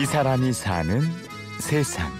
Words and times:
이 0.00 0.06
사람이 0.06 0.54
사는 0.54 1.02
세상. 1.58 2.10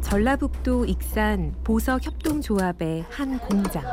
전라북도 0.00 0.86
익산 0.86 1.54
보석 1.62 2.04
협동조합의 2.04 3.04
한 3.08 3.38
공장. 3.38 3.84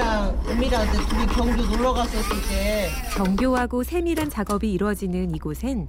그 0.00 0.06
은미랑 0.06 0.44
은미랑 0.48 0.90
그 0.90 1.06
둘이 1.06 1.26
경주 1.26 1.68
놀러 1.68 1.92
갔었을 1.92 2.36
때 2.48 2.88
정교하고 3.14 3.82
세밀한 3.82 4.30
작업이 4.30 4.72
이루어지는 4.72 5.34
이곳엔 5.34 5.88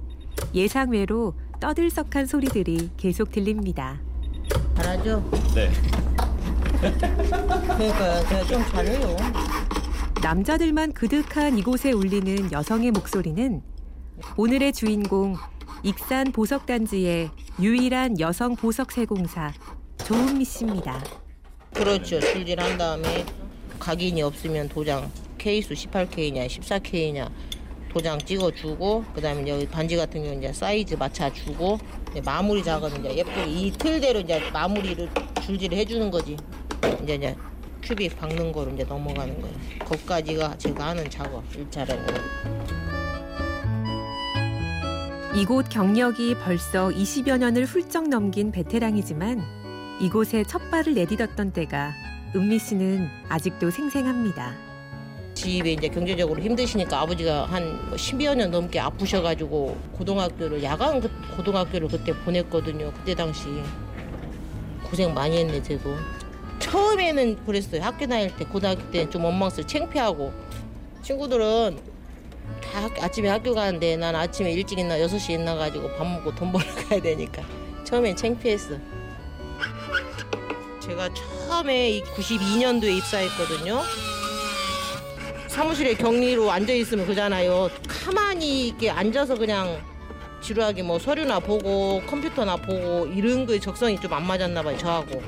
예상외로 0.54 1.34
떠들썩한 1.60 2.26
소리들이 2.26 2.90
계속 2.98 3.32
들립니다. 3.32 3.98
잘하죠? 4.76 5.22
네. 5.54 5.70
그러니까 6.92 8.28
제가 8.28 8.44
좀 8.44 8.62
잘해요. 8.70 9.16
남자들만 10.22 10.92
그득한 10.92 11.56
이곳에 11.56 11.92
울리는 11.92 12.52
여성의 12.52 12.90
목소리는 12.90 13.62
오늘의 14.36 14.74
주인공 14.74 15.36
익산 15.82 16.32
보석단지의 16.32 17.30
유일한 17.60 18.20
여성 18.20 18.56
보석 18.56 18.92
세공사 18.92 19.52
조은미 20.04 20.44
씨입니다. 20.44 21.02
그렇죠. 21.72 22.20
줄질한 22.20 22.76
다음에 22.76 23.24
각인이 23.82 24.22
없으면 24.22 24.68
도장 24.68 25.10
K수 25.38 25.74
18K냐 25.74 26.46
14K냐 26.46 27.28
도장 27.88 28.16
찍어주고 28.20 29.04
그 29.12 29.20
다음에 29.20 29.46
여기 29.48 29.66
반지 29.66 29.96
같은 29.96 30.22
경우 30.22 30.38
이제 30.38 30.52
사이즈 30.52 30.94
맞춰주고 30.94 31.78
이제 32.12 32.20
마무리 32.20 32.62
작업은 32.62 33.00
이제 33.00 33.16
예쁘게 33.16 33.46
이 33.46 33.72
틀대로 33.72 34.20
이제 34.20 34.40
마무리를 34.52 35.10
줄질 35.44 35.72
해주는 35.74 36.10
거지. 36.12 36.36
이제 37.02 37.16
이제 37.16 37.36
큐빅 37.82 38.16
박는 38.16 38.52
거로 38.52 38.70
이제 38.70 38.84
넘어가는 38.84 39.40
거예요. 39.40 39.56
거기까지가 39.80 40.58
제가 40.58 40.86
하는 40.86 41.10
작업 41.10 41.44
일차례는. 41.54 42.06
이곳 45.34 45.68
경력이 45.68 46.36
벌써 46.36 46.88
20여 46.88 47.38
년을 47.38 47.64
훌쩍 47.64 48.08
넘긴 48.08 48.52
베테랑이지만 48.52 49.42
이곳에 50.00 50.44
첫 50.44 50.70
발을 50.70 50.94
내딛었던 50.94 51.52
때가 51.52 52.01
은미 52.34 52.58
씨는 52.58 53.08
아직도 53.28 53.70
생생합니다. 53.70 54.54
집에 55.34 55.72
이제 55.72 55.88
경제적으로 55.88 56.40
힘드시니까 56.40 57.00
아버지가 57.00 57.46
한 57.46 57.78
10여 57.94 58.34
년 58.34 58.50
넘게 58.50 58.78
아프셔가지고 58.78 59.76
고등학교를 59.92 60.62
야간 60.62 61.00
그- 61.00 61.10
고등학교를 61.36 61.88
그때 61.88 62.12
보냈거든요. 62.24 62.92
그때 62.92 63.14
당시 63.14 63.44
고생 64.84 65.12
많이 65.14 65.38
했네 65.38 65.62
저도. 65.62 65.94
처음에는 66.58 67.44
그랬어요. 67.44 67.82
학교 67.82 68.06
다닐 68.06 68.34
때 68.36 68.44
고등학교 68.44 68.90
때는 68.90 69.10
좀 69.10 69.24
원망스러워 69.24 69.66
창피하고 69.66 70.32
친구들은 71.02 71.78
다 72.62 72.82
학- 72.84 73.02
아침에 73.02 73.28
학교 73.28 73.54
가는데 73.54 73.96
난 73.96 74.14
아침에 74.14 74.52
일찍 74.52 74.78
일어나 74.78 74.96
6시에 74.98 75.30
일어나가지고 75.34 75.96
밥 75.96 76.06
먹고 76.06 76.34
돈 76.34 76.52
벌러 76.52 76.64
가야 76.88 77.00
되니까 77.00 77.42
처음엔 77.84 78.14
창피했어. 78.16 78.76
제가 80.82 81.08
처음에 81.14 82.02
92년도에 82.14 82.96
입사했거든요. 82.98 83.82
사무실에 85.46 85.94
격리로 85.94 86.50
앉아 86.50 86.72
있으면 86.72 87.06
그잖아요. 87.06 87.70
가만히 87.86 88.68
이렇게 88.68 88.90
앉아서 88.90 89.36
그냥 89.36 89.80
지루하게 90.40 90.82
뭐 90.82 90.98
서류나 90.98 91.38
보고 91.40 92.02
컴퓨터나 92.06 92.56
보고 92.56 93.06
이런 93.06 93.46
거에 93.46 93.60
적성이 93.60 93.98
좀 94.00 94.12
안 94.12 94.26
맞았나 94.26 94.62
봐요. 94.62 94.76
저하고. 94.76 95.22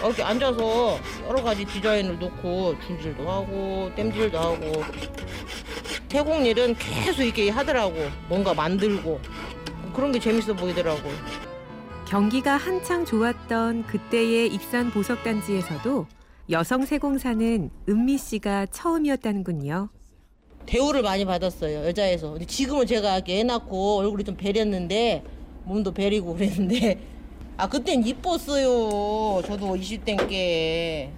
이렇게 0.00 0.22
앉아서 0.22 1.00
여러 1.26 1.42
가지 1.42 1.64
디자인을 1.64 2.18
놓고 2.20 2.76
줄질도 2.86 3.28
하고 3.28 3.90
땜질도 3.96 4.38
하고 4.38 4.84
태국 6.08 6.46
일은 6.46 6.76
계속 6.76 7.22
이렇게 7.22 7.50
하더라고. 7.50 8.08
뭔가 8.28 8.54
만들고 8.54 9.20
그런 9.92 10.12
게 10.12 10.20
재밌어 10.20 10.54
보이더라고. 10.54 11.10
경기가 12.08 12.56
한창 12.56 13.04
좋았던 13.04 13.86
그때의 13.86 14.48
익산 14.54 14.90
보석단지에서도 14.90 16.06
여성 16.50 16.84
세공사는 16.86 17.70
은미 17.88 18.16
씨가 18.16 18.66
처음이었다는군요. 18.66 19.90
대우를 20.64 21.02
많이 21.02 21.24
받았어요 21.24 21.84
여자에서. 21.86 22.32
근데 22.32 22.46
지금은 22.46 22.86
제가 22.86 23.20
애 23.28 23.42
낳고 23.42 23.98
얼굴이 23.98 24.24
좀 24.24 24.36
베렸는데 24.36 25.22
몸도 25.64 25.92
베리고 25.92 26.34
그랬는데. 26.34 26.98
아 27.58 27.68
그땐 27.68 28.06
이뻤어요 28.06 29.42
저도 29.46 29.74
20대인 29.74 30.28
게 30.28 31.12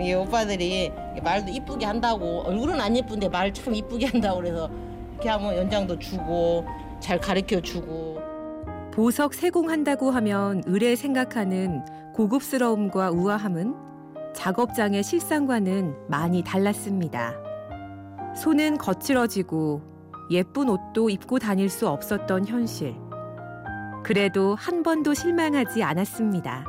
이 0.00 0.14
오빠들이 0.14 0.90
말도 1.22 1.50
이쁘게 1.52 1.84
한다고. 1.86 2.42
얼굴은 2.46 2.80
안 2.80 2.96
예쁜데 2.96 3.28
말 3.28 3.52
참 3.52 3.74
이쁘게 3.74 4.06
한다고 4.06 4.38
그래서 4.40 4.70
이렇게 5.14 5.28
하면 5.28 5.56
연장도 5.56 5.98
주고 5.98 6.64
잘 7.00 7.20
가르쳐 7.20 7.60
주고 7.60 8.07
보석 8.92 9.34
세공한다고 9.34 10.10
하면 10.10 10.62
을에 10.66 10.96
생각하는 10.96 11.82
고급스러움과 12.14 13.10
우아함은 13.10 13.74
작업장의 14.34 15.02
실상과는 15.02 15.94
많이 16.08 16.42
달랐습니다. 16.42 17.34
손은 18.36 18.78
거칠어지고 18.78 19.82
예쁜 20.30 20.68
옷도 20.68 21.10
입고 21.10 21.38
다닐 21.38 21.68
수 21.68 21.88
없었던 21.88 22.46
현실. 22.46 22.94
그래도 24.04 24.54
한 24.54 24.82
번도 24.82 25.14
실망하지 25.14 25.82
않았습니다. 25.82 26.64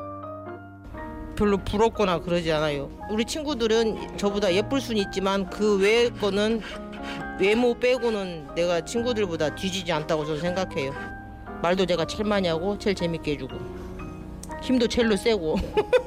별로 1.36 1.57
부럽거나 1.57 2.19
그러지 2.19 2.51
않아요. 2.51 2.90
우리 3.09 3.25
친구들은 3.25 4.18
저보다 4.18 4.53
예쁠 4.53 4.81
수는 4.81 5.01
있지만 5.03 5.50
그 5.50 5.80
외의 5.80 6.09
거는 6.12 6.62
외모 7.40 7.80
빼고는 7.80 8.50
내가 8.56 8.81
친구들보다 8.81 9.56
뒤지지 9.56 9.91
않다고 9.91 10.25
저는 10.25 10.41
생각해요. 10.41 11.19
말도 11.61 11.85
제가 11.85 12.05
제일 12.05 12.23
많이 12.25 12.47
하고 12.47 12.77
제일 12.77 12.95
재밌게 12.95 13.33
해주고 13.33 13.55
힘도 14.61 14.87
제일로 14.87 15.15
세고 15.15 15.57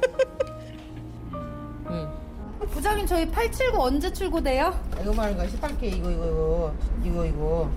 부장님 2.72 3.06
저희 3.06 3.28
879 3.30 3.78
언제 3.78 4.12
출고돼요? 4.12 4.74
이거 5.00 5.12
말하는 5.12 5.36
거야 5.36 5.46
18K 5.48 5.82
이거 5.84 6.10
이거 6.10 6.74
이거 7.04 7.26
이거 7.26 7.70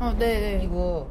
어, 0.00 0.14
네, 0.18 0.58
네. 0.58 0.64
이거 0.64 1.08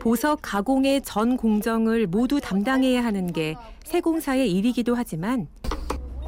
보석 0.00 0.40
가공의 0.42 1.02
전 1.02 1.36
공정을 1.36 2.06
모두 2.06 2.40
담당해야 2.40 3.04
하는 3.04 3.32
게 3.32 3.54
세공사의 3.84 4.50
일이기도 4.52 4.94
하지만 4.94 5.48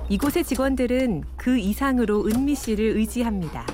이곳의 0.09 0.45
직원들은 0.45 1.25
그 1.37 1.59
이상으로 1.59 2.27
은미 2.27 2.55
씨를 2.55 2.97
의지합니다. 2.97 3.67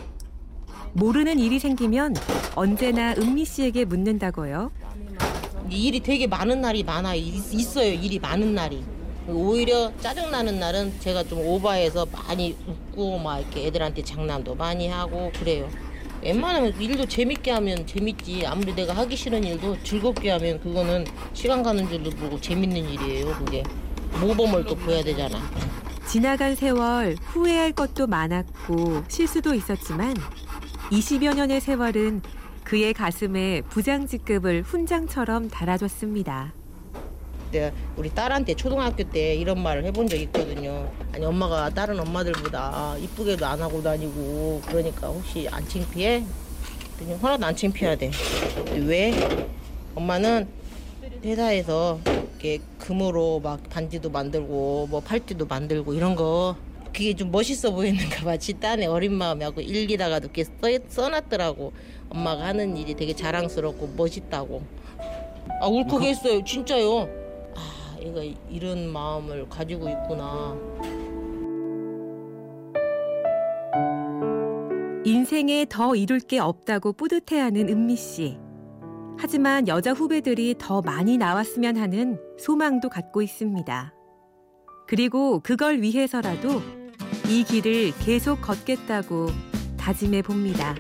모르는 0.93 1.39
일이 1.39 1.59
생기면 1.59 2.15
언제나 2.55 3.15
은미 3.17 3.45
씨에게 3.45 3.85
묻는다고요. 3.85 4.71
일이 5.71 6.01
되게 6.01 6.27
많은 6.27 6.61
날이 6.61 6.83
많아 6.83 7.15
있- 7.15 7.53
있어요 7.55 7.93
일이 7.93 8.19
많은 8.19 8.55
날이. 8.55 8.83
오히려 9.29 9.93
짜증 10.01 10.31
나는 10.31 10.59
날은 10.59 10.95
제가 10.99 11.23
좀 11.25 11.39
오버해서 11.41 12.07
많이 12.11 12.57
웃고 12.67 13.19
막 13.19 13.39
이렇게 13.39 13.67
애들한테 13.67 14.03
장난도 14.03 14.55
많이 14.57 14.89
하고 14.89 15.31
그래요. 15.39 15.69
웬만하면 16.23 16.79
일도 16.81 17.07
재밌게 17.07 17.51
하면 17.53 17.87
재밌지. 17.87 18.45
아무리 18.47 18.75
내가 18.75 18.93
하기 18.95 19.17
싫은 19.17 19.45
일도 19.45 19.83
즐겁게 19.85 20.31
하면 20.33 20.61
그거는 20.61 21.07
시간 21.33 21.63
가는 21.63 21.89
줄도 21.89 22.11
모르고 22.17 22.41
재밌는 22.41 22.77
일이에요 22.91 23.27
그게. 23.39 23.63
모범을 24.21 24.65
또 24.65 24.75
보여야 24.75 25.03
되잖아. 25.05 25.39
지나간 26.07 26.57
세월 26.57 27.15
후회할 27.27 27.73
것도 27.73 28.09
많았고 28.09 29.05
실수도 29.07 29.55
있었지만 29.55 30.15
20여 30.91 31.35
년의 31.37 31.61
세월은 31.61 32.21
그의 32.71 32.95
가슴에 32.95 33.63
부장직급을 33.63 34.63
훈장처럼 34.63 35.49
달아줬습니다. 35.49 36.53
내가 37.51 37.73
우리 37.97 38.11
딸한테 38.11 38.55
초등학교 38.55 39.03
때 39.03 39.35
이런 39.35 39.61
말을 39.61 39.85
해본 39.87 40.07
적 40.07 40.17
있거든요. 40.19 40.89
아니 41.13 41.25
엄마가 41.25 41.71
다른 41.71 41.99
엄마들보다 41.99 42.97
이쁘게도 42.99 43.45
안 43.45 43.61
하고 43.61 43.83
다니고 43.83 44.63
그러니까 44.69 45.09
혹시 45.09 45.49
안 45.51 45.67
창피해? 45.67 46.25
그랬더니 46.97 47.21
하나도 47.21 47.45
안 47.45 47.57
창피하대. 47.57 48.13
왜? 48.87 49.49
엄마는 49.97 50.47
회사에서 51.25 51.99
이렇게 52.07 52.61
금으로 52.79 53.41
막 53.41 53.69
반지도 53.69 54.11
만들고 54.11 54.87
뭐 54.89 55.01
팔찌도 55.01 55.47
만들고 55.47 55.93
이런 55.93 56.15
거 56.15 56.55
그게 56.93 57.15
좀 57.15 57.31
멋있어 57.31 57.73
보이는가 57.73 58.25
봐. 58.25 58.37
지 58.37 58.55
딴에 58.55 58.87
어린 58.87 59.15
마음이하고 59.15 59.61
일기다가도 59.61 60.27
이렇게 60.27 60.45
써, 60.45 60.51
써놨더라고. 60.89 61.73
엄마가 62.11 62.47
하는 62.47 62.77
일이 62.77 62.95
되게 62.95 63.15
자랑스럽고 63.15 63.95
멋있다고. 63.97 64.63
아 65.61 65.67
울컥했어요 65.67 66.45
진짜요 66.45 67.09
아 67.55 67.97
얘가 68.01 68.23
이런 68.49 68.89
마음을 68.89 69.49
가지고 69.49 69.89
있구나 69.89 70.57
인생에 75.05 75.67
더 75.69 75.97
이룰 75.97 76.21
게 76.21 76.39
없다고 76.39 76.93
뿌듯해하는 76.93 77.69
은미 77.69 77.97
씨. 77.97 78.39
하지만 79.19 79.67
여자 79.69 79.93
후배들이 79.93 80.55
더 80.59 80.81
많이 80.83 81.19
나왔으면 81.19 81.77
하는 81.77 82.19
소망도 82.39 82.89
갖고 82.89 83.23
있습니다. 83.23 83.95
그리고 84.87 85.41
그걸 85.41 85.81
위해서라도 85.81 86.63
이 87.31 87.45
길을 87.45 87.93
계속 88.01 88.41
걷겠다고 88.41 89.31
다짐해 89.79 90.21
봅니다. 90.23 90.75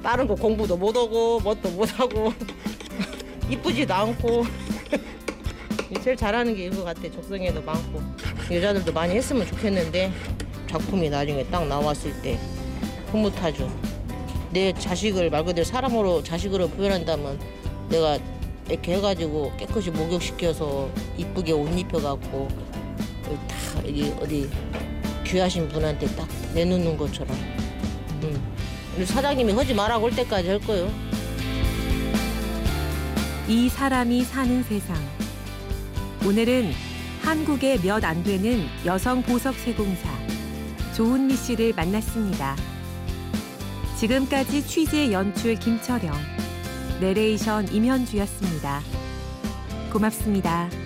다른 0.00 0.28
거 0.28 0.36
공부도 0.36 0.76
못하고 0.76 1.40
뭣도 1.40 1.70
못하고 1.70 2.32
이쁘지도 3.50 3.92
않고. 3.92 4.44
제일 6.04 6.16
잘하는 6.16 6.54
게 6.54 6.66
이거 6.66 6.84
같아. 6.84 7.10
적성에도 7.10 7.60
많고. 7.62 8.00
여자들도 8.48 8.92
많이 8.92 9.16
했으면 9.16 9.44
좋겠는데 9.44 10.12
작품이 10.68 11.10
나중에 11.10 11.44
딱 11.46 11.66
나왔을 11.66 12.12
때 12.22 12.38
흐뭇하죠. 13.10 13.68
내 14.52 14.72
자식을 14.72 15.30
말 15.30 15.44
그대로 15.44 15.64
사람으로 15.64 16.22
자식으로 16.22 16.68
표현한다면 16.68 17.40
내가 17.88 18.20
이렇게 18.68 18.94
해가지고 18.94 19.52
깨끗이 19.56 19.90
목욕시켜서 19.90 20.88
이쁘게 21.16 21.50
옷 21.50 21.76
입혀갖고 21.76 22.48
다 23.48 23.88
여기 23.88 24.14
어디 24.20 24.48
귀하신 25.24 25.68
분한테 25.68 26.06
딱 26.14 26.28
내놓는 26.54 26.96
것처럼 26.96 27.36
음. 28.22 29.04
사장님이 29.04 29.52
하지 29.52 29.74
말라고 29.74 30.08
할 30.08 30.16
때까지 30.16 30.48
할 30.48 30.58
거예요. 30.60 30.90
이 33.48 33.68
사람이 33.68 34.22
사는 34.24 34.62
세상. 34.62 34.96
오늘은 36.26 36.72
한국의 37.22 37.80
몇 37.82 38.04
안 38.04 38.22
되는 38.22 38.66
여성 38.84 39.22
보석 39.22 39.54
세공사 39.56 40.08
조은미 40.94 41.36
씨를 41.36 41.72
만났습니다. 41.74 42.56
지금까지 43.98 44.66
취재 44.66 45.12
연출 45.12 45.54
김철영, 45.56 46.14
내레이션 47.00 47.72
임현주였습니다. 47.72 48.80
고맙습니다. 49.92 50.83